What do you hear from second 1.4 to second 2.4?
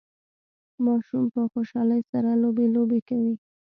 خوشحالۍ سره